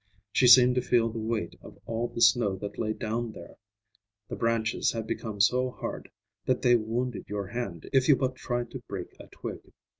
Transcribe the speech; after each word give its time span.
She 0.31 0.47
seemed 0.47 0.73
to 0.73 0.81
feel 0.81 1.09
the 1.11 1.19
weight 1.19 1.59
of 1.61 1.77
all 1.85 2.07
the 2.07 2.23
snow 2.23 2.55
that 2.55 2.79
lay 2.79 2.91
down 2.91 3.33
there. 3.33 3.57
The 4.29 4.35
branches 4.35 4.91
had 4.93 5.05
become 5.05 5.39
so 5.39 5.69
hard 5.69 6.09
that 6.45 6.63
they 6.63 6.75
wounded 6.75 7.25
your 7.29 7.45
hand 7.49 7.87
if 7.93 8.07
you 8.07 8.15
but 8.15 8.35
tried 8.35 8.71
to 8.71 8.79
break 8.87 9.15
a 9.19 9.27
twig. 9.27 9.71